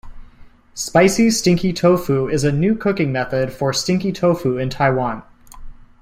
[0.73, 5.21] Spicy stinky tofu is a new cooking method for stinky tofu in Taiwan.